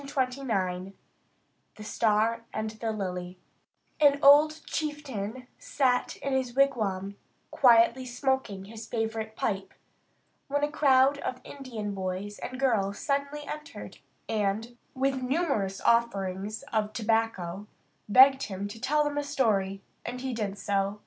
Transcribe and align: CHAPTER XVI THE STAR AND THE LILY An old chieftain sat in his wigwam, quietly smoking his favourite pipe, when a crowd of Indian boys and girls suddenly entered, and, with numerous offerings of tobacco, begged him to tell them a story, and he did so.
CHAPTER 0.07 0.41
XVI 0.41 0.93
THE 1.75 1.83
STAR 1.83 2.41
AND 2.51 2.71
THE 2.71 2.91
LILY 2.91 3.37
An 3.99 4.17
old 4.23 4.61
chieftain 4.65 5.45
sat 5.59 6.15
in 6.23 6.33
his 6.33 6.55
wigwam, 6.55 7.17
quietly 7.51 8.07
smoking 8.07 8.65
his 8.65 8.87
favourite 8.87 9.35
pipe, 9.35 9.75
when 10.47 10.63
a 10.63 10.71
crowd 10.71 11.19
of 11.19 11.39
Indian 11.43 11.93
boys 11.93 12.39
and 12.39 12.59
girls 12.59 12.97
suddenly 12.97 13.45
entered, 13.45 13.99
and, 14.27 14.75
with 14.95 15.21
numerous 15.21 15.79
offerings 15.81 16.63
of 16.73 16.93
tobacco, 16.93 17.67
begged 18.09 18.41
him 18.41 18.67
to 18.69 18.81
tell 18.81 19.03
them 19.03 19.19
a 19.19 19.23
story, 19.23 19.83
and 20.03 20.21
he 20.21 20.33
did 20.33 20.57
so. 20.57 20.99